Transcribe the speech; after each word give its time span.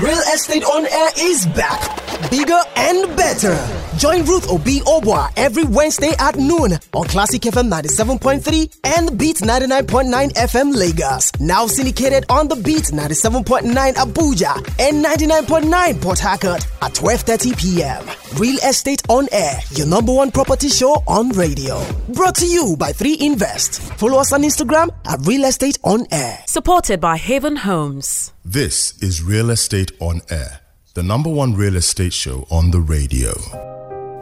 Real 0.00 0.20
Estate 0.32 0.64
on 0.64 0.86
Air 0.86 1.10
is 1.18 1.44
back, 1.46 2.30
bigger 2.30 2.60
and 2.76 3.16
better. 3.16 3.87
Join 3.98 4.24
Ruth 4.26 4.48
Obi 4.48 4.78
Obwa 4.80 5.28
every 5.36 5.64
Wednesday 5.64 6.12
at 6.20 6.36
noon 6.36 6.74
on 6.94 7.04
Classic 7.08 7.42
FM 7.42 7.68
97.3 7.68 8.78
and 8.84 9.18
Beat 9.18 9.38
99.9 9.38 10.32
FM 10.34 10.72
Lagos. 10.72 11.32
Now 11.40 11.66
syndicated 11.66 12.24
on 12.30 12.46
the 12.46 12.54
Beat 12.54 12.84
97.9 12.92 13.94
Abuja 13.94 14.54
and 14.78 15.04
99.9 15.04 16.00
Port 16.00 16.20
Harcourt 16.20 16.64
at 16.80 16.92
12:30 16.92 17.58
p.m. 17.58 18.06
Real 18.40 18.58
Estate 18.58 19.02
on 19.08 19.26
Air, 19.32 19.58
your 19.72 19.88
number 19.88 20.14
one 20.14 20.30
property 20.30 20.68
show 20.68 21.02
on 21.08 21.30
radio. 21.30 21.84
Brought 22.14 22.36
to 22.36 22.46
you 22.46 22.76
by 22.78 22.92
3 22.92 23.16
Invest. 23.18 23.80
Follow 23.98 24.18
us 24.20 24.32
on 24.32 24.42
Instagram 24.42 24.90
at 25.06 25.26
Real 25.26 25.44
Estate 25.44 25.78
on 25.82 26.06
Air. 26.12 26.38
Supported 26.46 27.00
by 27.00 27.16
Haven 27.16 27.56
Homes. 27.56 28.32
This 28.44 28.96
is 29.02 29.24
Real 29.24 29.50
Estate 29.50 29.90
on 29.98 30.20
Air, 30.30 30.60
the 30.94 31.02
number 31.02 31.30
one 31.30 31.54
real 31.54 31.74
estate 31.74 32.12
show 32.12 32.46
on 32.48 32.70
the 32.70 32.80
radio. 32.80 33.32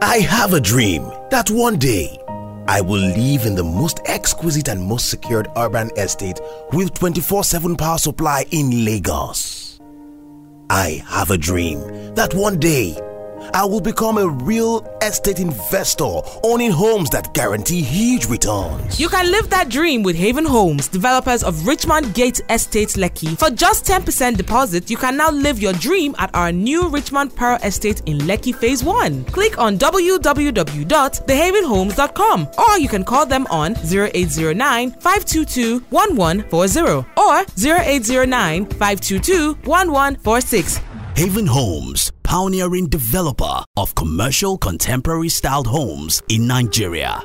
I 0.01 0.17
have 0.19 0.53
a 0.53 0.59
dream 0.59 1.11
that 1.31 1.49
one 1.49 1.79
day 1.79 2.19
I 2.67 2.81
will 2.81 2.99
live 2.99 3.47
in 3.47 3.55
the 3.55 3.63
most 3.63 3.99
exquisite 4.05 4.67
and 4.67 4.83
most 4.83 5.09
secured 5.09 5.47
urban 5.57 5.89
estate 5.97 6.39
with 6.71 6.93
24 6.93 7.43
7 7.43 7.75
power 7.75 7.97
supply 7.97 8.45
in 8.51 8.85
Lagos. 8.85 9.79
I 10.69 11.03
have 11.07 11.31
a 11.31 11.37
dream 11.37 11.79
that 12.13 12.35
one 12.35 12.59
day 12.59 12.95
I 13.53 13.65
will 13.65 13.81
become 13.81 14.17
a 14.17 14.27
real 14.27 14.85
estate 15.01 15.39
investor 15.39 16.21
owning 16.43 16.71
homes 16.71 17.09
that 17.11 17.33
guarantee 17.33 17.81
huge 17.81 18.25
returns. 18.27 18.99
You 18.99 19.09
can 19.09 19.31
live 19.31 19.49
that 19.49 19.69
dream 19.69 20.03
with 20.03 20.15
Haven 20.15 20.45
Homes, 20.45 20.87
developers 20.87 21.43
of 21.43 21.65
Richmond 21.67 22.13
Gate 22.13 22.39
Estate 22.49 22.89
Lekki. 22.89 23.37
For 23.37 23.49
just 23.49 23.85
10% 23.85 24.37
deposit, 24.37 24.89
you 24.89 24.97
can 24.97 25.17
now 25.17 25.31
live 25.31 25.59
your 25.59 25.73
dream 25.73 26.15
at 26.17 26.29
our 26.33 26.51
new 26.51 26.87
Richmond 26.89 27.35
Pearl 27.35 27.57
Estate 27.63 28.01
in 28.05 28.19
Lekki 28.19 28.53
Phase 28.55 28.83
1. 28.83 29.25
Click 29.25 29.57
on 29.57 29.77
www.thehavenhomes.com 29.77 32.47
or 32.57 32.79
you 32.79 32.87
can 32.89 33.03
call 33.03 33.25
them 33.25 33.45
on 33.49 33.75
0809 33.77 34.91
522 34.91 35.79
1140 35.89 37.07
or 37.17 37.45
0809 37.57 38.65
522 38.65 39.53
1146. 39.63 40.79
Haven 41.15 41.47
Homes, 41.47 42.11
pioneering 42.27 42.87
developer 42.87 43.63
of 43.77 43.95
commercial 43.95 44.57
contemporary 44.57 45.29
styled 45.29 45.65
homes 45.65 46.21
in 46.27 46.45
Nigeria. 46.45 47.23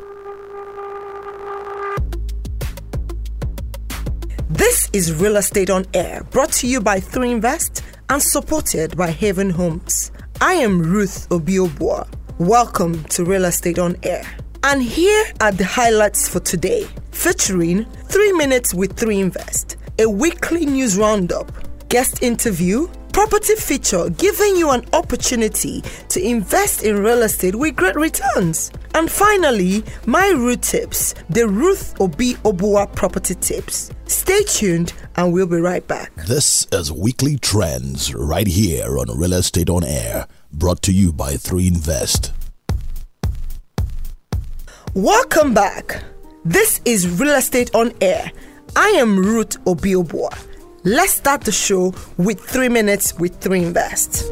This 4.49 4.89
is 4.93 5.13
Real 5.13 5.39
Estate 5.39 5.71
on 5.71 5.87
Air, 5.93 6.23
brought 6.31 6.53
to 6.53 6.69
you 6.69 6.81
by 6.81 7.01
3 7.01 7.33
Invest 7.33 7.83
and 8.11 8.23
supported 8.23 8.97
by 8.97 9.11
Haven 9.11 9.51
Homes. 9.51 10.13
I 10.41 10.53
am 10.55 10.81
Ruth 10.81 11.29
Obiobua. 11.31 12.07
Welcome 12.39 13.03
to 13.07 13.25
Real 13.25 13.47
Estate 13.47 13.81
on 13.81 13.97
Air. 14.05 14.25
And 14.63 14.81
here 14.81 15.25
are 15.41 15.51
the 15.51 15.65
highlights 15.65 16.29
for 16.29 16.39
today, 16.39 16.87
featuring 17.11 17.87
3 18.05 18.33
Minutes 18.35 18.73
with 18.73 18.97
3 18.97 19.19
Invest, 19.19 19.79
a 19.99 20.09
weekly 20.09 20.65
news 20.65 20.97
roundup, 20.97 21.51
guest 21.89 22.23
interview, 22.23 22.87
property 23.13 23.55
feature 23.55 24.09
giving 24.11 24.57
you 24.57 24.71
an 24.71 24.85
opportunity 24.93 25.83
to 26.09 26.21
invest 26.21 26.83
in 26.83 27.03
real 27.03 27.23
estate 27.23 27.55
with 27.55 27.77
great 27.77 27.95
returns. 27.95 28.73
And 28.95 29.11
finally, 29.11 29.85
my 30.07 30.29
root 30.29 30.63
tips, 30.63 31.15
the 31.29 31.47
Ruth 31.47 31.95
Obi 32.01 32.35
Obua 32.37 32.93
property 32.95 33.35
tips. 33.35 33.91
Stay 34.07 34.43
tuned 34.45 34.95
and 35.17 35.33
we'll 35.33 35.47
be 35.47 35.59
right 35.59 35.87
back. 35.87 36.15
This 36.27 36.67
is 36.73 36.91
Weekly 36.91 37.37
Trends 37.37 38.15
right 38.15 38.47
here 38.47 38.99
on 38.99 39.07
Real 39.17 39.35
Estate 39.35 39.69
on 39.69 39.85
Air, 39.85 40.27
brought 40.53 40.83
to 40.83 40.93
you 40.93 41.13
by 41.13 41.37
3 41.37 41.69
Invest. 41.69 42.33
Welcome 44.95 45.55
back. 45.55 46.03
This 46.45 46.81
is 46.85 47.21
Real 47.21 47.35
Estate 47.35 47.75
on 47.75 47.93
Air. 48.01 48.33
I 48.75 48.89
am 48.89 49.19
Ruth 49.19 49.63
Obiobua. 49.65 50.52
Let's 50.85 51.13
start 51.13 51.43
the 51.43 51.53
show 51.53 51.95
with 52.17 52.41
3 52.41 52.69
minutes 52.69 53.15
with 53.17 53.37
3 53.37 53.67
Invest. 53.67 54.25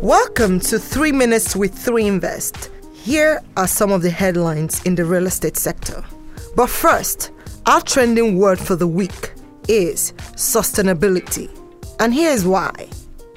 Welcome 0.00 0.58
to 0.60 0.78
3 0.78 1.12
minutes 1.12 1.54
with 1.54 1.74
3 1.74 2.06
Invest. 2.06 2.70
Here 2.94 3.42
are 3.58 3.66
some 3.66 3.92
of 3.92 4.00
the 4.00 4.08
headlines 4.08 4.82
in 4.84 4.94
the 4.94 5.04
real 5.04 5.26
estate 5.26 5.58
sector. 5.58 6.02
But 6.56 6.70
first, 6.70 7.30
our 7.66 7.82
trending 7.82 8.38
word 8.38 8.58
for 8.58 8.74
the 8.74 8.86
week 8.86 9.34
is 9.68 10.12
sustainability. 10.32 11.50
And 12.00 12.14
here's 12.14 12.46
why. 12.46 12.88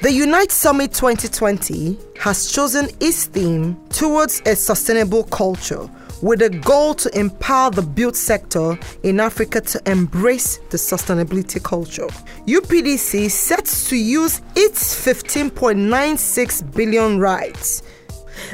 The 0.01 0.13
Unite 0.13 0.51
Summit 0.53 0.93
2020 0.93 1.99
has 2.19 2.49
chosen 2.49 2.87
its 3.01 3.25
theme 3.25 3.75
towards 3.89 4.41
a 4.45 4.55
sustainable 4.55 5.25
culture 5.25 5.89
with 6.21 6.41
a 6.41 6.49
goal 6.49 6.93
to 6.95 7.17
empower 7.17 7.71
the 7.71 7.81
built 7.81 8.15
sector 8.15 8.77
in 9.03 9.19
Africa 9.19 9.61
to 9.61 9.81
embrace 9.89 10.57
the 10.69 10.77
sustainability 10.77 11.61
culture. 11.61 12.07
UPDC 12.47 13.29
sets 13.29 13.89
to 13.89 13.95
use 13.95 14.41
its 14.55 14.95
15.96 15.05 16.75
billion 16.75 17.19
rights. 17.19 17.83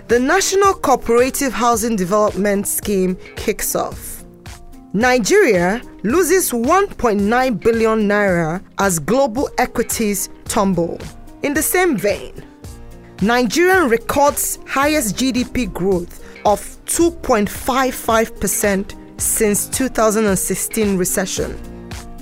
The 0.08 0.20
National 0.20 0.74
Cooperative 0.74 1.54
Housing 1.54 1.96
Development 1.96 2.68
Scheme 2.68 3.16
kicks 3.36 3.76
off. 3.76 4.24
Nigeria 4.94 5.82
loses 6.04 6.52
1.9 6.52 7.60
billion 7.62 8.00
naira 8.10 8.62
as 8.78 9.00
global 9.00 9.50
equities 9.58 10.30
tumble. 10.46 11.00
In 11.44 11.54
the 11.54 11.62
same 11.62 11.96
vein, 11.98 12.34
Nigeria 13.22 13.86
records 13.88 14.60
highest 14.68 15.16
GDP 15.16 15.72
growth 15.72 16.22
of 16.46 16.62
2.55% 16.86 18.96
since 19.22 19.68
2016 19.70 20.98
recession. 20.98 21.56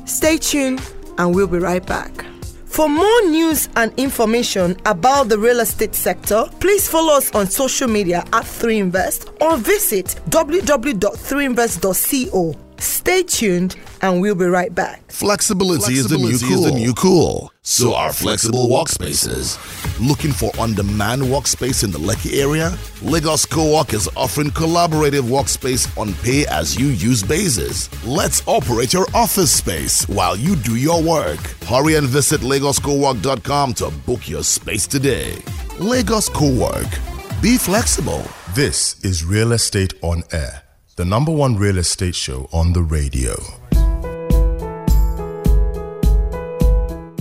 Stay 0.06 0.38
tuned 0.38 0.82
and 1.18 1.34
we'll 1.36 1.48
be 1.48 1.58
right 1.60 1.86
back. 1.86 2.26
For 2.66 2.88
more 2.88 3.22
news 3.24 3.68
and 3.76 3.92
information 3.98 4.78
about 4.86 5.28
the 5.30 5.38
real 5.38 5.60
estate 5.60 5.94
sector, 5.96 6.46
please 6.60 6.88
follow 6.88 7.14
us 7.14 7.34
on 7.34 7.48
social 7.48 7.88
media 7.88 8.20
at 8.32 8.46
3invest 8.46 9.42
or 9.42 9.58
visit 9.58 10.16
www.3invest.co. 10.30 12.56
Stay 12.78 13.24
tuned 13.24 13.76
and 14.02 14.22
we'll 14.22 14.36
be 14.36 14.46
right 14.46 14.74
back. 14.74 15.12
Flexibility, 15.12 15.96
is, 15.96 16.08
the 16.08 16.18
new 16.18 16.40
cool. 16.40 16.66
is 16.66 16.72
the 16.72 16.72
new 16.72 16.94
cool. 16.94 17.52
So 17.70 17.94
are 17.94 18.12
flexible 18.12 18.68
workspaces. 18.68 19.60
Looking 20.00 20.32
for 20.32 20.52
on-demand 20.58 21.22
workspace 21.22 21.84
in 21.84 21.92
the 21.92 22.00
Lekki 22.00 22.42
area? 22.42 22.76
Lagos 23.04 23.46
Co-work 23.46 23.94
is 23.94 24.10
offering 24.18 24.50
collaborative 24.50 25.22
workspace 25.22 25.86
on 25.96 26.16
pay-as-you-use 26.16 27.22
basis. 27.22 27.88
Let's 28.04 28.42
operate 28.48 28.92
your 28.92 29.06
office 29.14 29.52
space 29.52 30.10
while 30.10 30.36
you 30.36 30.56
do 30.56 30.78
your 30.78 31.00
work. 31.04 31.40
Hurry 31.66 31.94
and 31.94 32.08
visit 32.08 32.42
lagoscowork.com 32.42 33.76
to 33.76 33.92
book 34.04 34.28
your 34.28 34.44
space 34.44 34.88
today. 34.88 35.36
Lagos 35.78 36.28
Co-work. 36.28 36.90
Be 37.40 37.60
flexible. 37.60 38.24
This 38.56 39.00
is 39.06 39.24
Real 39.24 39.52
Estate 39.52 39.94
on 40.02 40.24
Air, 40.32 40.64
the 40.96 41.06
number 41.06 41.32
one 41.32 41.56
real 41.56 41.78
estate 41.78 42.16
show 42.16 42.50
on 42.52 42.74
the 42.74 42.82
radio. 42.82 43.59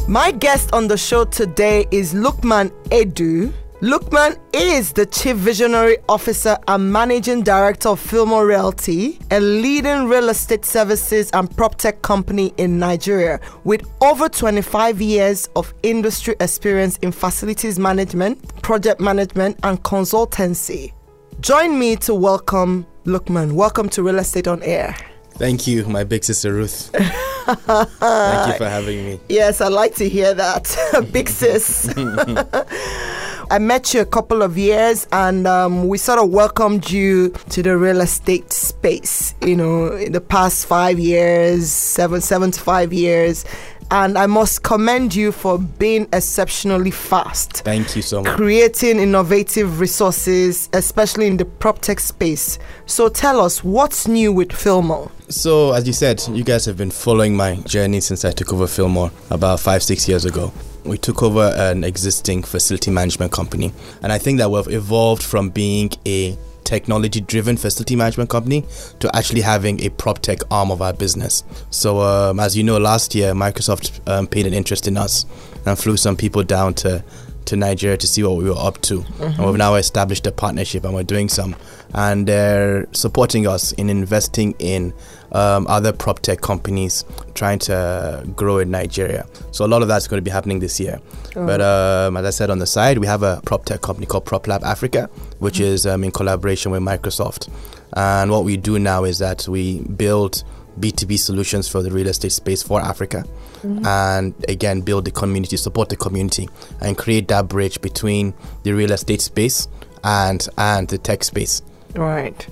My 0.08 0.30
guest 0.30 0.72
on 0.72 0.88
the 0.88 0.96
show 0.96 1.26
today 1.26 1.86
is 1.90 2.14
Lukman 2.14 2.70
Edu. 2.84 3.52
Lukman 3.82 4.38
is 4.54 4.94
the 4.94 5.04
Chief 5.04 5.36
Visionary 5.36 5.98
Officer 6.08 6.56
and 6.66 6.90
Managing 6.90 7.42
Director 7.42 7.90
of 7.90 8.00
Filmo 8.00 8.42
Realty, 8.42 9.18
a 9.30 9.38
leading 9.38 10.06
real 10.08 10.30
estate 10.30 10.64
services 10.64 11.28
and 11.34 11.54
prop-tech 11.54 12.00
company 12.00 12.54
in 12.56 12.78
Nigeria 12.78 13.38
with 13.64 13.86
over 14.00 14.30
25 14.30 15.02
years 15.02 15.46
of 15.56 15.74
industry 15.82 16.34
experience 16.40 16.96
in 17.02 17.12
facilities 17.12 17.78
management, 17.78 18.62
project 18.62 19.02
management, 19.02 19.58
and 19.62 19.82
consultancy. 19.82 20.94
Join 21.40 21.78
me 21.78 21.96
to 21.96 22.14
welcome 22.14 22.86
Lukman. 23.04 23.52
Welcome 23.52 23.90
to 23.90 24.02
Real 24.02 24.20
Estate 24.20 24.48
on 24.48 24.62
Air. 24.62 24.96
Thank 25.32 25.66
you, 25.66 25.84
my 25.84 26.02
big 26.02 26.24
sister 26.24 26.54
Ruth. 26.54 26.94
Thank 27.56 28.52
you 28.52 28.58
for 28.58 28.68
having 28.68 29.04
me. 29.04 29.20
Yes, 29.28 29.60
I 29.60 29.68
like 29.68 29.94
to 29.96 30.08
hear 30.08 30.34
that. 30.34 31.08
Big 31.12 31.28
sis. 31.28 31.92
I 33.50 33.58
met 33.58 33.94
you 33.94 34.02
a 34.02 34.04
couple 34.04 34.42
of 34.42 34.58
years 34.58 35.06
and 35.10 35.46
um, 35.46 35.88
we 35.88 35.96
sort 35.96 36.18
of 36.18 36.28
welcomed 36.28 36.90
you 36.90 37.30
to 37.50 37.62
the 37.62 37.78
real 37.78 38.02
estate 38.02 38.52
space, 38.52 39.34
you 39.40 39.56
know, 39.56 39.92
in 39.92 40.12
the 40.12 40.20
past 40.20 40.66
five 40.66 40.98
years, 40.98 41.72
seven, 41.72 42.20
seven 42.20 42.50
to 42.50 42.60
five 42.60 42.92
years. 42.92 43.46
And 43.90 44.18
I 44.18 44.26
must 44.26 44.62
commend 44.62 45.14
you 45.14 45.32
for 45.32 45.58
being 45.58 46.08
exceptionally 46.12 46.90
fast. 46.90 47.62
Thank 47.64 47.96
you 47.96 48.02
so 48.02 48.22
much. 48.22 48.36
Creating 48.36 48.98
innovative 48.98 49.80
resources, 49.80 50.68
especially 50.74 51.26
in 51.26 51.38
the 51.38 51.46
prop 51.46 51.80
tech 51.80 51.98
space. 52.00 52.58
So 52.84 53.08
tell 53.08 53.40
us, 53.40 53.64
what's 53.64 54.06
new 54.06 54.32
with 54.32 54.50
Filmo? 54.50 55.10
So, 55.30 55.72
as 55.72 55.86
you 55.86 55.92
said, 55.92 56.22
you 56.28 56.44
guys 56.44 56.64
have 56.66 56.76
been 56.76 56.90
following 56.90 57.34
my 57.34 57.56
journey 57.56 58.00
since 58.00 58.24
I 58.24 58.32
took 58.32 58.52
over 58.52 58.66
Filmo 58.66 59.10
about 59.30 59.60
five, 59.60 59.82
six 59.82 60.08
years 60.08 60.24
ago. 60.24 60.52
We 60.84 60.96
took 60.96 61.22
over 61.22 61.52
an 61.56 61.84
existing 61.84 62.44
facility 62.44 62.90
management 62.90 63.32
company, 63.32 63.72
and 64.02 64.10
I 64.10 64.18
think 64.18 64.38
that 64.38 64.50
we've 64.50 64.68
evolved 64.68 65.22
from 65.22 65.50
being 65.50 65.90
a 66.06 66.36
technology 66.68 67.20
driven 67.20 67.56
facility 67.56 67.96
management 67.96 68.28
company 68.28 68.62
to 69.00 69.14
actually 69.16 69.40
having 69.40 69.82
a 69.82 69.88
prop 69.88 70.18
tech 70.18 70.40
arm 70.50 70.70
of 70.70 70.82
our 70.82 70.92
business. 70.92 71.42
So, 71.70 72.00
um, 72.02 72.38
as 72.38 72.56
you 72.56 72.62
know, 72.62 72.76
last 72.78 73.14
year 73.14 73.32
Microsoft 73.32 74.06
um, 74.06 74.26
paid 74.26 74.46
an 74.46 74.52
interest 74.52 74.86
in 74.86 74.98
us 74.98 75.24
and 75.64 75.78
flew 75.78 75.96
some 75.96 76.14
people 76.14 76.44
down 76.44 76.74
to 76.74 77.02
to 77.48 77.56
Nigeria 77.56 77.96
to 77.96 78.06
see 78.06 78.22
what 78.22 78.36
we 78.36 78.44
were 78.44 78.58
up 78.58 78.80
to. 78.82 79.00
Mm-hmm. 79.00 79.22
And 79.22 79.46
we've 79.46 79.56
now 79.56 79.74
established 79.74 80.26
a 80.26 80.32
partnership 80.32 80.84
and 80.84 80.94
we're 80.94 81.02
doing 81.02 81.28
some. 81.28 81.56
And 81.94 82.26
they're 82.26 82.86
supporting 82.92 83.46
us 83.46 83.72
in 83.72 83.88
investing 83.88 84.54
in 84.58 84.92
um, 85.32 85.66
other 85.66 85.92
prop 85.92 86.20
tech 86.20 86.40
companies 86.40 87.04
trying 87.34 87.58
to 87.60 88.26
grow 88.36 88.58
in 88.58 88.70
Nigeria. 88.70 89.26
So 89.50 89.64
a 89.64 89.68
lot 89.68 89.82
of 89.82 89.88
that's 89.88 90.06
going 90.06 90.18
to 90.18 90.24
be 90.24 90.30
happening 90.30 90.58
this 90.58 90.78
year. 90.78 91.00
Oh. 91.36 91.46
But 91.46 91.60
um, 91.60 92.16
as 92.18 92.26
I 92.26 92.30
said 92.30 92.50
on 92.50 92.58
the 92.58 92.66
side, 92.66 92.98
we 92.98 93.06
have 93.06 93.22
a 93.22 93.40
prop 93.44 93.64
tech 93.64 93.80
company 93.80 94.06
called 94.06 94.26
PropLab 94.26 94.62
Africa, 94.62 95.08
which 95.38 95.54
mm-hmm. 95.54 95.64
is 95.64 95.86
um, 95.86 96.04
in 96.04 96.10
collaboration 96.10 96.70
with 96.72 96.82
Microsoft. 96.82 97.48
And 97.94 98.30
what 98.30 98.44
we 98.44 98.58
do 98.58 98.78
now 98.78 99.04
is 99.04 99.18
that 99.18 99.48
we 99.48 99.80
build 99.80 100.44
B2B 100.78 101.18
solutions 101.18 101.68
for 101.68 101.82
the 101.82 101.90
real 101.90 102.06
estate 102.08 102.32
space 102.32 102.62
for 102.62 102.80
Africa. 102.80 103.24
Mm-hmm. 103.62 103.86
And 103.86 104.34
again, 104.48 104.80
build 104.80 105.04
the 105.04 105.10
community, 105.10 105.56
support 105.56 105.88
the 105.88 105.96
community, 105.96 106.48
and 106.80 106.96
create 106.96 107.28
that 107.28 107.48
bridge 107.48 107.80
between 107.80 108.34
the 108.62 108.72
real 108.72 108.92
estate 108.92 109.20
space 109.20 109.68
and 110.04 110.46
and 110.56 110.88
the 110.88 110.98
tech 110.98 111.24
space. 111.24 111.62
Right. 111.94 112.46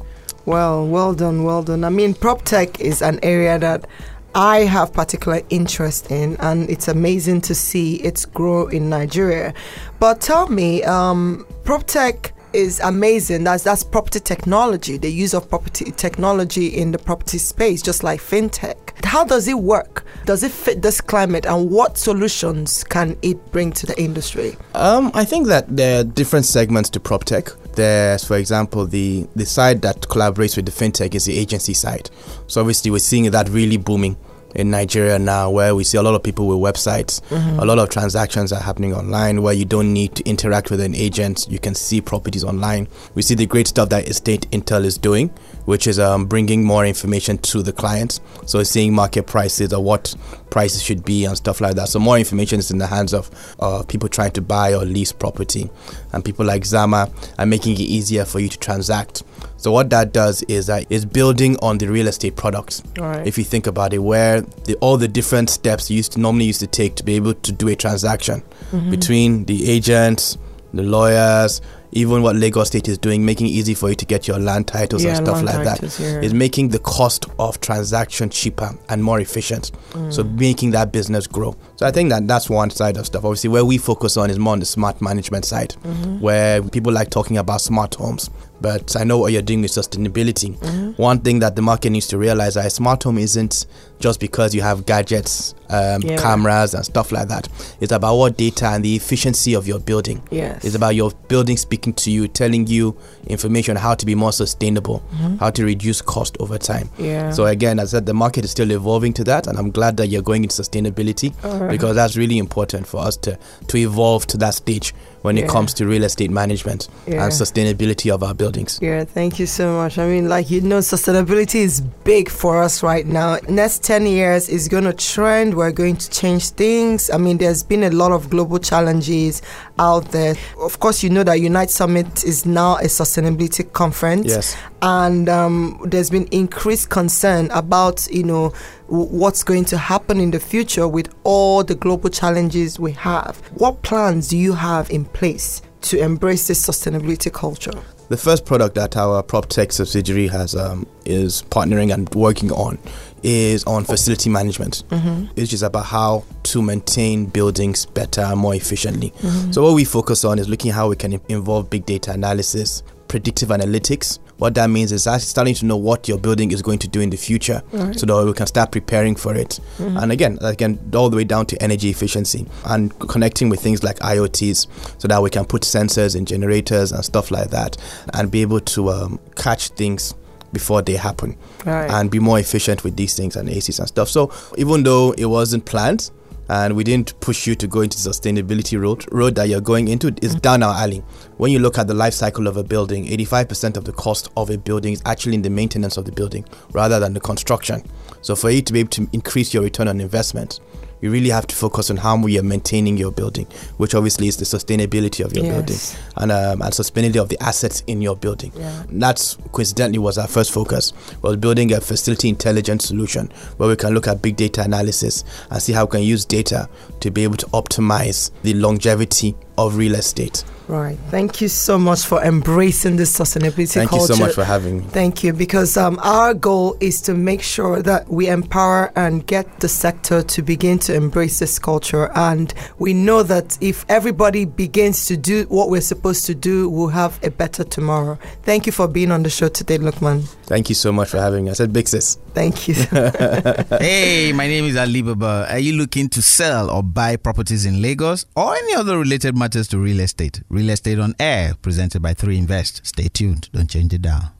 Well, 0.44 0.86
well 0.86 1.14
done, 1.14 1.42
well 1.42 1.62
done. 1.62 1.84
I 1.84 1.88
mean, 1.88 2.14
prop 2.14 2.42
tech 2.42 2.80
is 2.80 3.02
an 3.02 3.18
area 3.22 3.58
that 3.58 3.86
I 4.34 4.58
have 4.60 4.92
particular 4.92 5.40
interest 5.48 6.10
in, 6.10 6.36
and 6.40 6.68
it's 6.68 6.88
amazing 6.88 7.40
to 7.42 7.54
see 7.54 7.96
it 7.96 8.24
grow 8.34 8.66
in 8.68 8.90
Nigeria. 8.90 9.54
But 9.98 10.20
tell 10.20 10.48
me, 10.48 10.84
um, 10.84 11.46
prop 11.64 11.84
tech 11.84 12.32
is 12.56 12.80
amazing. 12.80 13.44
That's 13.44 13.62
that's 13.64 13.84
property 13.84 14.18
technology, 14.18 14.96
the 14.96 15.10
use 15.10 15.34
of 15.34 15.48
property 15.48 15.92
technology 15.92 16.66
in 16.68 16.90
the 16.90 16.98
property 16.98 17.38
space, 17.38 17.82
just 17.82 18.02
like 18.02 18.20
fintech. 18.20 18.76
How 19.04 19.24
does 19.24 19.46
it 19.46 19.58
work? 19.58 20.04
Does 20.24 20.42
it 20.42 20.50
fit 20.50 20.82
this 20.82 21.00
climate, 21.00 21.46
and 21.46 21.70
what 21.70 21.98
solutions 21.98 22.82
can 22.82 23.16
it 23.22 23.52
bring 23.52 23.72
to 23.72 23.86
the 23.86 24.00
industry? 24.00 24.56
Um, 24.74 25.10
I 25.14 25.24
think 25.24 25.46
that 25.48 25.76
there 25.76 26.00
are 26.00 26.04
different 26.04 26.46
segments 26.46 26.90
to 26.90 27.00
prop 27.00 27.24
tech. 27.24 27.50
There's, 27.74 28.24
for 28.24 28.36
example, 28.36 28.86
the 28.86 29.28
the 29.36 29.46
side 29.46 29.82
that 29.82 30.00
collaborates 30.02 30.56
with 30.56 30.66
the 30.66 30.72
fintech 30.72 31.14
is 31.14 31.26
the 31.26 31.38
agency 31.38 31.74
side. 31.74 32.10
So 32.46 32.60
obviously, 32.62 32.90
we're 32.90 32.98
seeing 32.98 33.30
that 33.30 33.48
really 33.50 33.76
booming 33.76 34.16
in 34.56 34.70
Nigeria 34.70 35.18
now, 35.18 35.50
where 35.50 35.74
we 35.74 35.84
see 35.84 35.98
a 35.98 36.02
lot 36.02 36.14
of 36.14 36.22
people 36.22 36.46
with 36.48 36.58
websites. 36.58 37.20
Mm-hmm. 37.28 37.60
A 37.60 37.64
lot 37.64 37.78
of 37.78 37.88
transactions 37.90 38.52
are 38.52 38.60
happening 38.60 38.94
online 38.94 39.42
where 39.42 39.54
you 39.54 39.64
don't 39.64 39.92
need 39.92 40.14
to 40.16 40.24
interact 40.24 40.70
with 40.70 40.80
an 40.80 40.94
agent. 40.94 41.46
You 41.48 41.58
can 41.58 41.74
see 41.74 42.00
properties 42.00 42.44
online. 42.44 42.88
We 43.14 43.22
see 43.22 43.34
the 43.34 43.46
great 43.46 43.68
stuff 43.68 43.90
that 43.90 44.08
Estate 44.08 44.50
Intel 44.50 44.84
is 44.84 44.98
doing, 44.98 45.28
which 45.66 45.86
is 45.86 45.98
um, 45.98 46.26
bringing 46.26 46.64
more 46.64 46.84
information 46.84 47.38
to 47.38 47.62
the 47.62 47.72
clients. 47.72 48.20
So 48.46 48.62
seeing 48.62 48.94
market 48.94 49.26
prices 49.26 49.72
or 49.72 49.82
what 49.82 50.14
prices 50.50 50.82
should 50.82 51.04
be 51.04 51.24
and 51.24 51.36
stuff 51.36 51.60
like 51.60 51.74
that. 51.76 51.88
So 51.88 51.98
more 51.98 52.18
information 52.18 52.58
is 52.58 52.70
in 52.70 52.78
the 52.78 52.86
hands 52.86 53.12
of 53.12 53.30
uh, 53.60 53.82
people 53.86 54.08
trying 54.08 54.32
to 54.32 54.40
buy 54.40 54.74
or 54.74 54.84
lease 54.84 55.12
property, 55.12 55.70
and 56.12 56.24
people 56.24 56.44
like 56.44 56.64
Zama 56.64 57.10
are 57.38 57.46
making 57.46 57.74
it 57.74 57.80
easier 57.80 58.24
for 58.24 58.40
you 58.40 58.48
to 58.48 58.58
transact. 58.58 59.22
So 59.66 59.72
what 59.72 59.90
that 59.90 60.12
does 60.12 60.44
is 60.44 60.68
that 60.68 60.86
it's 60.90 61.04
building 61.04 61.56
on 61.60 61.78
the 61.78 61.88
real 61.88 62.06
estate 62.06 62.36
products. 62.36 62.84
Right. 62.96 63.26
If 63.26 63.36
you 63.36 63.42
think 63.42 63.66
about 63.66 63.92
it, 63.92 63.98
where 63.98 64.42
the, 64.42 64.76
all 64.76 64.96
the 64.96 65.08
different 65.08 65.50
steps 65.50 65.90
you 65.90 65.96
used 65.96 66.12
to 66.12 66.20
normally 66.20 66.44
used 66.44 66.60
to 66.60 66.68
take 66.68 66.94
to 66.94 67.02
be 67.02 67.16
able 67.16 67.34
to 67.34 67.50
do 67.50 67.66
a 67.66 67.74
transaction 67.74 68.42
mm-hmm. 68.70 68.90
between 68.92 69.44
the 69.46 69.68
agents, 69.68 70.38
the 70.72 70.84
lawyers, 70.84 71.60
even 71.92 72.22
what 72.22 72.36
Lagos 72.36 72.68
State 72.68 72.88
is 72.88 72.98
doing, 72.98 73.24
making 73.24 73.46
it 73.46 73.50
easy 73.50 73.74
for 73.74 73.88
you 73.88 73.94
to 73.94 74.04
get 74.04 74.28
your 74.28 74.38
land 74.38 74.68
titles 74.68 75.02
yeah, 75.02 75.16
and 75.16 75.26
stuff 75.26 75.42
like 75.42 75.64
that, 75.64 75.98
yeah. 75.98 76.20
is 76.20 76.34
making 76.34 76.68
the 76.68 76.78
cost 76.78 77.26
of 77.38 77.58
transaction 77.60 78.28
cheaper 78.28 78.70
and 78.88 79.02
more 79.02 79.18
efficient. 79.18 79.72
Mm. 79.90 80.12
So 80.12 80.22
making 80.22 80.72
that 80.72 80.92
business 80.92 81.26
grow. 81.26 81.56
So 81.76 81.86
I 81.86 81.90
think 81.90 82.10
that 82.10 82.28
that's 82.28 82.50
one 82.50 82.70
side 82.70 82.96
of 82.98 83.06
stuff. 83.06 83.24
Obviously, 83.24 83.48
where 83.48 83.64
we 83.64 83.78
focus 83.78 84.16
on 84.16 84.30
is 84.30 84.38
more 84.38 84.52
on 84.52 84.60
the 84.60 84.66
smart 84.66 85.00
management 85.00 85.44
side, 85.44 85.70
mm-hmm. 85.82 86.20
where 86.20 86.62
people 86.62 86.92
like 86.92 87.10
talking 87.10 87.38
about 87.38 87.62
smart 87.62 87.94
homes. 87.94 88.30
But 88.60 88.96
I 88.96 89.04
know 89.04 89.18
what 89.18 89.32
you're 89.32 89.42
doing 89.42 89.62
with 89.62 89.70
sustainability. 89.70 90.56
Mm-hmm. 90.58 91.02
One 91.02 91.20
thing 91.20 91.40
that 91.40 91.56
the 91.56 91.62
market 91.62 91.90
needs 91.90 92.06
to 92.08 92.18
realize 92.18 92.56
is 92.56 92.64
a 92.64 92.70
smart 92.70 93.02
home 93.02 93.18
isn't 93.18 93.66
just 93.98 94.20
because 94.20 94.54
you 94.54 94.62
have 94.62 94.86
gadgets, 94.86 95.54
um, 95.70 96.02
yeah. 96.02 96.16
cameras, 96.16 96.74
and 96.74 96.84
stuff 96.84 97.12
like 97.12 97.28
that. 97.28 97.48
It's 97.80 97.92
about 97.92 98.16
what 98.16 98.36
data 98.36 98.66
and 98.66 98.84
the 98.84 98.94
efficiency 98.94 99.54
of 99.54 99.66
your 99.66 99.78
building. 99.78 100.22
Yes. 100.30 100.64
It's 100.64 100.74
about 100.74 100.94
your 100.94 101.10
building 101.28 101.56
speaking 101.56 101.94
to 101.94 102.10
you, 102.10 102.28
telling 102.28 102.66
you 102.66 102.96
information 103.26 103.76
on 103.76 103.82
how 103.82 103.94
to 103.94 104.06
be 104.06 104.14
more 104.14 104.32
sustainable, 104.32 105.02
mm-hmm. 105.14 105.36
how 105.36 105.50
to 105.50 105.64
reduce 105.64 106.02
cost 106.02 106.36
over 106.40 106.58
time. 106.58 106.90
Yeah. 106.98 107.30
So 107.32 107.46
again, 107.46 107.78
as 107.78 107.94
I 107.94 107.98
said, 107.98 108.06
the 108.06 108.14
market 108.14 108.44
is 108.44 108.50
still 108.50 108.70
evolving 108.70 109.12
to 109.14 109.24
that, 109.24 109.46
and 109.46 109.58
I'm 109.58 109.70
glad 109.70 109.96
that 109.98 110.08
you're 110.08 110.22
going 110.22 110.42
into 110.42 110.54
sustainability 110.54 111.32
right. 111.42 111.70
because 111.70 111.96
that's 111.96 112.16
really 112.16 112.38
important 112.38 112.86
for 112.86 113.00
us 113.00 113.16
to 113.18 113.38
to 113.68 113.78
evolve 113.78 114.26
to 114.28 114.36
that 114.38 114.54
stage 114.54 114.94
when 115.22 115.36
yeah. 115.36 115.44
it 115.44 115.50
comes 115.50 115.74
to 115.74 115.86
real 115.86 116.04
estate 116.04 116.30
management 116.30 116.88
yeah. 117.06 117.24
and 117.24 117.32
sustainability 117.32 118.12
of 118.12 118.22
our 118.22 118.34
buildings. 118.34 118.78
Yeah, 118.80 119.04
thank 119.04 119.38
you 119.38 119.46
so 119.46 119.76
much. 119.76 119.98
I 119.98 120.06
mean, 120.06 120.28
like 120.28 120.50
you 120.50 120.60
know, 120.60 120.78
sustainability 120.78 121.56
is 121.56 121.80
big 121.80 122.28
for 122.28 122.62
us 122.62 122.82
right 122.82 123.06
now. 123.06 123.38
Next 123.48 123.82
10 123.82 124.06
years 124.06 124.48
is 124.48 124.68
going 124.68 124.84
to 124.84 124.92
trend. 124.92 125.54
We're 125.54 125.72
going 125.72 125.96
to 125.96 126.10
change 126.10 126.50
things. 126.50 127.10
I 127.10 127.18
mean, 127.18 127.38
there's 127.38 127.62
been 127.62 127.82
a 127.84 127.90
lot 127.90 128.12
of 128.12 128.30
global 128.30 128.58
challenges 128.58 129.42
out 129.78 130.12
there. 130.12 130.34
Of 130.60 130.80
course, 130.80 131.02
you 131.02 131.10
know 131.10 131.24
that 131.24 131.40
Unite 131.40 131.70
Summit 131.70 132.24
is 132.24 132.46
now 132.46 132.76
a 132.76 132.84
sustainability 132.84 133.70
conference. 133.72 134.26
Yes. 134.26 134.56
And 134.82 135.28
um, 135.28 135.80
there's 135.84 136.10
been 136.10 136.26
increased 136.26 136.90
concern 136.90 137.50
about, 137.50 138.06
you 138.10 138.22
know, 138.22 138.52
what's 138.88 139.42
going 139.42 139.64
to 139.66 139.78
happen 139.78 140.20
in 140.20 140.30
the 140.30 140.40
future 140.40 140.86
with 140.86 141.14
all 141.24 141.64
the 141.64 141.74
global 141.74 142.10
challenges 142.10 142.78
we 142.78 142.92
have. 142.92 143.36
What 143.54 143.82
plans 143.82 144.28
do 144.28 144.36
you 144.36 144.52
have 144.52 144.90
in 144.90 145.04
place 145.04 145.62
to 145.82 145.98
embrace 145.98 146.46
this 146.46 146.64
sustainability 146.64 147.32
culture? 147.32 147.72
The 148.08 148.16
first 148.16 148.46
product 148.46 148.76
that 148.76 148.96
our 148.96 149.22
PropTech 149.22 149.72
subsidiary 149.72 150.28
has 150.28 150.54
um, 150.54 150.86
is 151.04 151.42
partnering 151.50 151.92
and 151.92 152.12
working 152.14 152.52
on 152.52 152.78
is 153.24 153.64
on 153.64 153.84
facility 153.84 154.30
management, 154.30 154.84
mm-hmm. 154.90 155.24
which 155.34 155.52
is 155.52 155.64
about 155.64 155.86
how 155.86 156.22
to 156.44 156.62
maintain 156.62 157.26
buildings 157.26 157.86
better 157.86 158.20
and 158.20 158.38
more 158.38 158.54
efficiently. 158.54 159.10
Mm-hmm. 159.10 159.50
So 159.50 159.64
what 159.64 159.74
we 159.74 159.84
focus 159.84 160.24
on 160.24 160.38
is 160.38 160.48
looking 160.48 160.70
how 160.70 160.88
we 160.88 160.94
can 160.94 161.20
involve 161.28 161.68
big 161.68 161.84
data 161.84 162.12
analysis, 162.12 162.84
predictive 163.08 163.48
analytics, 163.48 164.20
what 164.38 164.54
that 164.54 164.68
means 164.68 164.92
is 164.92 165.06
actually 165.06 165.20
starting 165.20 165.54
to 165.54 165.66
know 165.66 165.76
what 165.76 166.08
your 166.08 166.18
building 166.18 166.52
is 166.52 166.62
going 166.62 166.78
to 166.80 166.88
do 166.88 167.00
in 167.00 167.10
the 167.10 167.16
future 167.16 167.62
right. 167.72 167.98
so 167.98 168.06
that 168.06 168.24
we 168.24 168.32
can 168.32 168.46
start 168.46 168.70
preparing 168.70 169.16
for 169.16 169.34
it. 169.34 169.60
Mm-hmm. 169.78 169.96
And 169.96 170.12
again, 170.12 170.38
again, 170.42 170.78
all 170.94 171.08
the 171.08 171.16
way 171.16 171.24
down 171.24 171.46
to 171.46 171.62
energy 171.62 171.88
efficiency 171.88 172.46
and 172.66 172.96
connecting 172.98 173.48
with 173.48 173.60
things 173.60 173.82
like 173.82 173.98
IoTs 174.00 175.00
so 175.00 175.08
that 175.08 175.22
we 175.22 175.30
can 175.30 175.44
put 175.44 175.62
sensors 175.62 176.16
in 176.16 176.26
generators 176.26 176.92
and 176.92 177.04
stuff 177.04 177.30
like 177.30 177.50
that 177.50 177.76
and 178.14 178.30
be 178.30 178.42
able 178.42 178.60
to 178.60 178.90
um, 178.90 179.18
catch 179.36 179.68
things 179.70 180.14
before 180.52 180.80
they 180.82 180.94
happen 180.94 181.36
right. 181.64 181.90
and 181.90 182.10
be 182.10 182.18
more 182.18 182.38
efficient 182.38 182.84
with 182.84 182.96
these 182.96 183.16
things 183.16 183.36
and 183.36 183.48
ACs 183.48 183.78
and 183.78 183.88
stuff. 183.88 184.08
So 184.08 184.32
even 184.56 184.82
though 184.82 185.12
it 185.12 185.26
wasn't 185.26 185.64
planned, 185.64 186.10
and 186.48 186.76
we 186.76 186.84
didn't 186.84 187.18
push 187.20 187.46
you 187.46 187.54
to 187.56 187.66
go 187.66 187.80
into 187.80 187.96
the 188.02 188.10
sustainability 188.10 188.80
road 188.80 189.04
road 189.12 189.34
that 189.34 189.48
you're 189.48 189.60
going 189.60 189.88
into. 189.88 190.08
Is 190.22 190.32
mm-hmm. 190.32 190.38
down 190.38 190.62
our 190.62 190.74
alley. 190.74 191.02
When 191.36 191.52
you 191.52 191.58
look 191.58 191.78
at 191.78 191.86
the 191.86 191.94
life 191.94 192.14
cycle 192.14 192.46
of 192.46 192.56
a 192.56 192.64
building 192.64 193.06
85% 193.06 193.76
of 193.76 193.84
the 193.84 193.92
cost 193.92 194.30
of 194.36 194.50
a 194.50 194.56
building 194.56 194.92
is 194.92 195.02
actually 195.04 195.34
in 195.34 195.42
the 195.42 195.50
maintenance 195.50 195.96
of 195.96 196.04
the 196.04 196.12
building 196.12 196.44
rather 196.72 196.98
than 196.98 197.12
the 197.12 197.20
construction. 197.20 197.82
So 198.22 198.34
for 198.34 198.50
you 198.50 198.62
to 198.62 198.72
be 198.72 198.80
able 198.80 198.90
to 198.90 199.08
increase 199.12 199.52
your 199.52 199.62
return 199.62 199.88
on 199.88 200.00
investment 200.00 200.60
you 201.00 201.10
really 201.10 201.30
have 201.30 201.46
to 201.46 201.56
focus 201.56 201.90
on 201.90 201.96
how 201.96 202.16
you 202.26 202.40
are 202.40 202.42
maintaining 202.42 202.96
your 202.96 203.12
building, 203.12 203.46
which 203.76 203.94
obviously 203.94 204.28
is 204.28 204.36
the 204.36 204.44
sustainability 204.44 205.24
of 205.24 205.34
your 205.34 205.44
yes. 205.44 205.54
building 205.54 206.12
and 206.16 206.32
um, 206.32 206.62
and 206.62 206.72
sustainability 206.72 207.20
of 207.20 207.28
the 207.28 207.42
assets 207.42 207.82
in 207.86 208.02
your 208.02 208.16
building. 208.16 208.52
Yeah. 208.56 208.84
That's 208.88 209.36
coincidentally 209.52 209.98
was 209.98 210.18
our 210.18 210.28
first 210.28 210.52
focus 210.52 210.92
was 211.22 211.36
building 211.36 211.72
a 211.72 211.80
facility 211.80 212.28
intelligence 212.28 212.86
solution 212.86 213.26
where 213.56 213.68
we 213.68 213.76
can 213.76 213.94
look 213.94 214.06
at 214.06 214.22
big 214.22 214.36
data 214.36 214.62
analysis 214.62 215.24
and 215.50 215.62
see 215.62 215.72
how 215.72 215.84
we 215.84 215.90
can 215.90 216.02
use 216.02 216.24
data 216.24 216.68
to 217.00 217.10
be 217.10 217.22
able 217.24 217.36
to 217.36 217.46
optimize 217.46 218.30
the 218.42 218.54
longevity 218.54 219.34
of 219.58 219.76
real 219.76 219.94
estate 219.94 220.44
Right. 220.68 220.98
Thank 221.10 221.40
you 221.40 221.46
so 221.46 221.78
much 221.78 222.04
for 222.04 222.20
embracing 222.22 222.96
this 222.96 223.16
sustainability 223.16 223.74
culture. 223.74 223.80
Thank 223.80 223.90
culture. 223.90 224.12
you 224.12 224.16
so 224.16 224.24
much 224.26 224.34
for 224.34 224.44
having 224.44 224.78
me. 224.78 224.84
Thank 224.84 225.22
you, 225.22 225.32
because 225.32 225.76
um, 225.76 226.00
our 226.02 226.34
goal 226.34 226.76
is 226.80 227.00
to 227.02 227.14
make 227.14 227.40
sure 227.40 227.82
that 227.82 228.08
we 228.08 228.28
empower 228.28 228.90
and 228.96 229.24
get 229.26 229.60
the 229.60 229.68
sector 229.68 230.22
to 230.22 230.42
begin 230.42 230.80
to 230.80 230.94
embrace 230.94 231.38
this 231.38 231.60
culture. 231.60 232.10
And 232.16 232.52
we 232.78 232.94
know 232.94 233.22
that 233.22 233.56
if 233.60 233.84
everybody 233.88 234.44
begins 234.44 235.06
to 235.06 235.16
do 235.16 235.44
what 235.44 235.70
we're 235.70 235.80
supposed 235.80 236.26
to 236.26 236.34
do, 236.34 236.68
we'll 236.68 236.88
have 236.88 237.22
a 237.22 237.30
better 237.30 237.62
tomorrow. 237.62 238.18
Thank 238.42 238.66
you 238.66 238.72
for 238.72 238.88
being 238.88 239.12
on 239.12 239.22
the 239.22 239.30
show 239.30 239.48
today, 239.48 239.78
Lukman. 239.78 240.24
Thank 240.46 240.68
you 240.68 240.76
so 240.76 240.92
much 240.92 241.08
for 241.08 241.18
having 241.18 241.44
me. 241.44 241.50
I 241.50 241.54
said 241.54 241.72
big 241.72 241.88
sis. 241.88 242.18
Thank 242.32 242.68
you. 242.68 242.74
hey, 243.80 244.32
my 244.32 244.46
name 244.46 244.64
is 244.66 244.76
Alibaba. 244.76 245.48
Are 245.50 245.58
you 245.58 245.72
looking 245.72 246.08
to 246.10 246.22
sell 246.22 246.70
or 246.70 246.84
buy 246.84 247.16
properties 247.16 247.66
in 247.66 247.82
Lagos 247.82 248.26
or 248.36 248.54
any 248.54 248.74
other 248.74 248.96
related 248.96 249.36
matters 249.36 249.66
to 249.68 249.78
real 249.78 249.98
estate? 249.98 250.42
Real 250.48 250.70
Estate 250.70 251.00
on 251.00 251.14
Air, 251.18 251.54
presented 251.60 252.00
by 252.00 252.14
3 252.14 252.38
Invest. 252.38 252.86
Stay 252.86 253.08
tuned, 253.08 253.50
don't 253.52 253.68
change 253.68 253.92
it 253.92 254.02
down. 254.02 254.35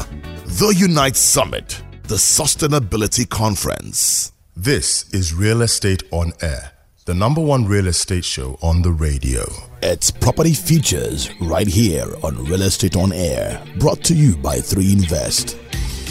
The 0.45 0.73
Unite 0.75 1.15
Summit, 1.15 1.83
the 2.03 2.15
Sustainability 2.15 3.29
Conference. 3.29 4.31
This 4.55 5.07
is 5.13 5.35
Real 5.35 5.61
Estate 5.61 6.01
on 6.11 6.33
Air, 6.41 6.71
the 7.05 7.13
number 7.13 7.41
one 7.41 7.65
real 7.65 7.85
estate 7.87 8.25
show 8.25 8.57
on 8.61 8.81
the 8.81 8.91
radio. 8.91 9.45
It's 9.83 10.09
property 10.11 10.53
features 10.53 11.29
right 11.39 11.67
here 11.67 12.07
on 12.23 12.43
Real 12.43 12.63
Estate 12.63 12.95
on 12.97 13.13
Air, 13.13 13.61
brought 13.77 14.03
to 14.05 14.15
you 14.15 14.35
by 14.35 14.59
3 14.59 14.91
Invest. 14.91 15.57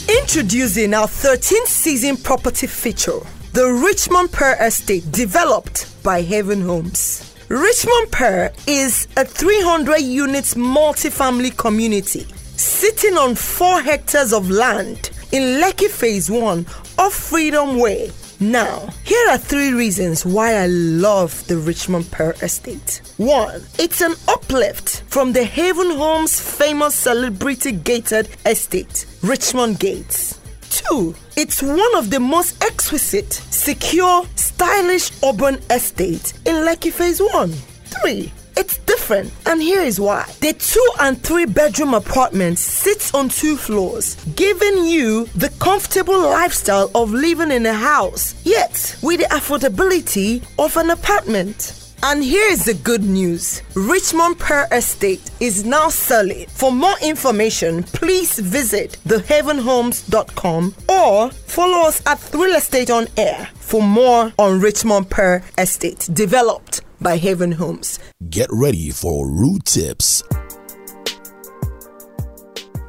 Introducing 0.09 0.95
our 0.95 1.07
13th 1.07 1.67
season 1.67 2.17
property 2.17 2.67
feature, 2.67 3.21
the 3.53 3.67
Richmond 3.67 4.33
Pear 4.33 4.57
Estate, 4.59 5.12
developed 5.12 6.03
by 6.03 6.23
Haven 6.23 6.62
Homes. 6.62 7.35
Richmond 7.49 8.11
Pear 8.11 8.50
is 8.67 9.07
a 9.19 9.27
300 9.27 9.99
units 10.00 10.55
multifamily 10.55 11.55
community 11.59 12.27
sitting 12.57 13.19
on 13.19 13.35
4 13.35 13.83
hectares 13.83 14.33
of 14.33 14.49
land 14.50 15.11
in 15.31 15.61
Lekki 15.61 15.88
Phase 15.91 16.31
1 16.31 16.65
of 16.99 17.12
Freedom 17.12 17.79
Way. 17.79 18.11
Now, 18.40 18.90
here 19.02 19.30
are 19.30 19.38
three 19.38 19.73
reasons 19.73 20.25
why 20.25 20.54
I 20.54 20.66
love 20.68 21.45
the 21.49 21.57
Richmond 21.57 22.09
Pear 22.12 22.37
Estate. 22.40 23.02
One, 23.16 23.62
it's 23.80 24.00
an 24.00 24.14
uplift 24.28 25.02
from 25.09 25.33
the 25.33 25.42
Haven 25.42 25.90
Homes 25.90 26.38
famous 26.38 26.95
celebrity 26.95 27.73
gated 27.73 28.28
estate, 28.47 29.07
Richmond 29.23 29.80
Gates. 29.80 30.38
Two, 30.71 31.16
it's 31.37 31.61
one 31.61 31.97
of 31.97 32.11
the 32.11 32.21
most 32.21 32.62
exquisite, 32.62 33.33
secure, 33.33 34.25
stylish 34.37 35.11
urban 35.25 35.59
estates 35.68 36.35
in 36.45 36.64
Lekki 36.64 36.92
Phase 36.92 37.21
1. 37.21 37.50
Three, 37.50 38.33
it's 38.57 38.78
different, 39.09 39.33
and 39.47 39.62
here 39.62 39.81
is 39.81 39.99
why. 39.99 40.25
The 40.41 40.53
two 40.53 40.87
and 41.00 41.21
three 41.23 41.47
bedroom 41.47 41.95
apartment 41.95 42.59
sits 42.59 43.15
on 43.15 43.29
two 43.31 43.57
floors, 43.57 44.17
giving 44.37 44.85
you 44.85 45.25
the 45.35 45.49
comfortable 45.61 46.19
lifestyle 46.19 46.91
of 46.95 47.12
living 47.12 47.50
in 47.50 47.65
a 47.65 47.73
house, 47.73 48.35
yet 48.45 48.97
with 49.03 49.21
the 49.21 49.27
affordability 49.27 50.43
of 50.59 50.77
an 50.77 50.91
apartment. 50.91 51.75
And 52.03 52.23
here 52.23 52.49
is 52.53 52.65
the 52.65 52.75
good 52.75 53.03
news 53.03 53.61
Richmond 53.75 54.38
Pear 54.38 54.69
Estate 54.71 55.31
is 55.41 55.65
now 55.65 55.88
selling. 55.88 56.47
For 56.47 56.71
more 56.71 56.95
information, 57.03 57.83
please 57.83 58.38
visit 58.38 58.99
thehavenhomes.com 59.05 60.75
or 60.88 61.31
follow 61.31 61.88
us 61.88 62.00
at 62.07 62.33
Real 62.33 62.55
Estate 62.55 62.91
on 62.91 63.09
Air 63.17 63.49
for 63.55 63.83
more 63.83 64.33
on 64.38 64.61
Richmond 64.61 65.11
Pear 65.11 65.43
Estate, 65.59 66.09
developed 66.12 66.83
by 67.00 67.17
Haven 67.17 67.52
Homes. 67.52 67.99
Get 68.28 68.49
ready 68.50 68.90
for 68.90 69.28
root 69.31 69.64
tips. 69.64 70.23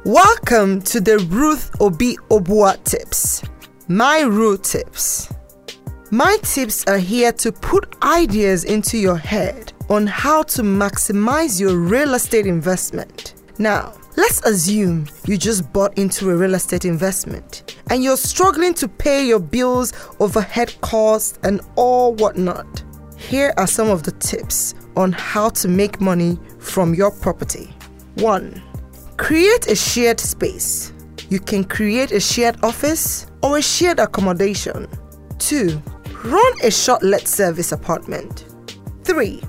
Welcome 0.04 0.82
to 0.82 1.00
the 1.00 1.18
Ruth 1.30 1.70
Obi 1.80 2.16
Obua 2.30 2.82
Tips. 2.84 3.42
My 3.88 4.20
root 4.20 4.64
tips. 4.64 5.32
My 6.10 6.38
tips 6.42 6.84
are 6.86 6.98
here 6.98 7.32
to 7.32 7.52
put 7.52 7.94
ideas 8.02 8.64
into 8.64 8.98
your 8.98 9.16
head 9.16 9.72
on 9.88 10.06
how 10.06 10.42
to 10.44 10.62
maximize 10.62 11.60
your 11.60 11.76
real 11.76 12.14
estate 12.14 12.46
investment. 12.46 13.34
Now, 13.58 13.92
let's 14.16 14.40
assume 14.44 15.06
you 15.26 15.36
just 15.36 15.72
bought 15.72 15.96
into 15.98 16.30
a 16.30 16.36
real 16.36 16.54
estate 16.54 16.84
investment 16.84 17.76
and 17.90 18.02
you're 18.02 18.16
struggling 18.16 18.74
to 18.74 18.88
pay 18.88 19.26
your 19.26 19.38
bills, 19.38 19.92
overhead 20.18 20.74
costs, 20.80 21.38
and 21.42 21.60
all 21.76 22.14
whatnot. 22.14 22.82
Here 23.20 23.52
are 23.58 23.66
some 23.66 23.90
of 23.90 24.02
the 24.02 24.12
tips 24.12 24.74
on 24.96 25.12
how 25.12 25.50
to 25.50 25.68
make 25.68 26.00
money 26.00 26.38
from 26.58 26.94
your 26.94 27.12
property. 27.12 27.72
1. 28.16 28.60
Create 29.18 29.68
a 29.68 29.76
shared 29.76 30.18
space. 30.18 30.92
You 31.28 31.38
can 31.38 31.62
create 31.62 32.10
a 32.10 32.18
shared 32.18 32.56
office 32.64 33.26
or 33.42 33.58
a 33.58 33.62
shared 33.62 34.00
accommodation. 34.00 34.88
2. 35.38 35.80
Run 36.24 36.52
a 36.64 36.70
short 36.70 37.02
let 37.02 37.28
service 37.28 37.70
apartment. 37.72 38.46
3. 39.04 39.40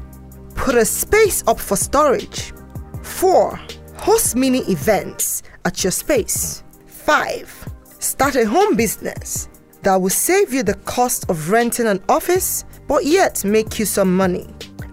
Put 0.54 0.76
a 0.76 0.86
space 0.86 1.44
up 1.48 1.60
for 1.60 1.78
storage. 1.78 2.54
4. 3.02 3.60
Host 3.96 4.36
mini 4.36 4.60
events 4.70 5.44
at 5.66 5.84
your 5.84 5.92
space. 5.92 6.62
5. 6.86 7.70
Start 8.00 8.36
a 8.36 8.46
home 8.46 8.76
business 8.76 9.48
that 9.82 9.96
will 9.96 10.10
save 10.10 10.54
you 10.54 10.62
the 10.62 10.76
cost 10.86 11.28
of 11.30 11.50
renting 11.50 11.88
an 11.88 12.04
office 12.10 12.66
but 12.92 13.06
yet 13.06 13.46
make 13.46 13.80
you 13.80 13.86
some 13.86 14.14
money. 14.14 14.46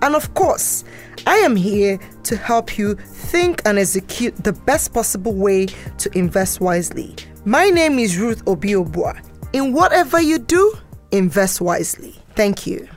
And 0.03 0.15
of 0.15 0.33
course, 0.35 0.85
I 1.27 1.39
am 1.39 1.57
here 1.57 1.99
to 2.23 2.37
help 2.37 2.79
you 2.79 2.95
think 2.95 3.61
and 3.65 3.77
execute 3.77 4.37
the 4.37 4.53
best 4.53 4.95
possible 4.95 5.35
way 5.35 5.67
to 5.67 6.17
invest 6.17 6.61
wisely. 6.61 7.17
My 7.45 7.71
name 7.71 7.99
is 7.99 8.17
Ruth 8.17 8.45
Obiobua. 8.45 9.21
In 9.53 9.73
whatever 9.73 10.21
you 10.21 10.39
do, 10.39 10.79
invest 11.11 11.61
wisely. 11.61 12.15
Thank 12.37 12.69
you. 12.69 12.89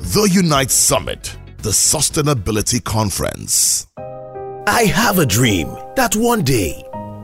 The 0.00 0.28
Unite 0.32 0.72
Summit, 0.72 1.38
the 1.58 1.70
Sustainability 1.70 2.82
Conference. 2.82 3.86
I 4.66 4.86
have 4.92 5.20
a 5.20 5.26
dream 5.26 5.68
that 5.94 6.16
one 6.16 6.42
day 6.42 6.82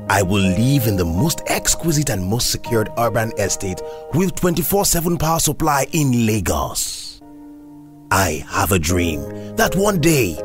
I 0.09 0.23
will 0.23 0.39
live 0.39 0.87
in 0.87 0.97
the 0.97 1.05
most 1.05 1.41
exquisite 1.49 2.11
and 2.11 2.25
most 2.25 2.53
secured 2.53 2.91
urban 2.97 3.33
estate 3.39 3.83
with 4.13 4.37
24 4.37 4.85
7 4.85 5.19
power 5.19 5.41
supply 5.41 5.87
in 5.91 6.27
Lagos. 6.27 7.21
I 8.13 8.45
have 8.49 8.71
a 8.71 8.79
dream 8.79 9.57
that 9.57 9.75
one 9.75 10.01
day 10.01 10.39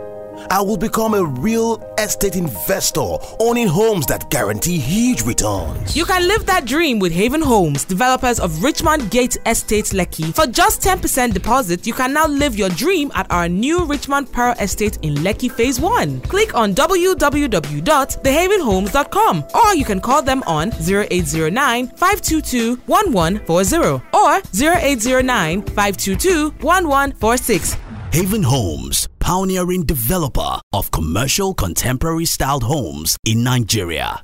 I 0.50 0.62
will 0.62 0.78
become 0.78 1.14
a 1.14 1.24
real 1.24 1.78
estate 1.98 2.36
investor, 2.36 3.18
owning 3.40 3.68
homes 3.68 4.06
that 4.08 4.30
guarantee 4.30 4.78
huge 4.78 5.24
returns. 5.24 5.96
You 5.96 6.04
can 6.06 6.28
live 6.28 6.46
that 6.46 6.66
dream 6.66 7.00
with 7.00 7.12
Haven 7.12 7.42
Homes, 7.42 7.84
developers 7.86 8.40
of 8.40 8.64
Richmond 8.64 9.10
Gate 9.12 9.38
Estate 9.46 9.86
Lekki. 9.86 10.34
For 10.34 10.46
just 10.48 10.82
10% 10.82 11.34
deposit, 11.34 11.86
you 11.88 11.94
can 11.94 12.14
now 12.14 12.28
live 12.28 12.58
your 12.58 12.70
dream 12.70 13.12
at 13.16 13.30
our 13.32 13.50
new 13.50 13.84
Richmond 13.86 14.32
Pearl 14.32 14.56
Estate 14.60 14.98
in 15.02 15.16
Lekki 15.16 15.52
Phase 15.52 15.80
1. 15.80 16.22
Click 16.22 16.54
on 16.56 16.74
www.thehavenhomes.com 16.74 19.44
or 19.54 19.76
you 19.76 19.86
can 19.86 20.00
call 20.00 20.22
them 20.22 20.44
on 20.48 20.72
0809 20.74 21.88
522 21.88 22.76
1140 22.86 24.02
or 24.14 24.42
0809 24.56 25.62
522 25.62 26.50
1146. 26.62 27.78
Haven 28.12 28.42
Homes, 28.42 29.08
pioneering 29.30 29.86
developer 29.86 30.60
of 30.74 30.90
commercial 30.90 31.54
contemporary 31.54 32.26
styled 32.26 32.64
homes 32.64 33.16
in 33.24 33.44
Nigeria. 33.44 34.24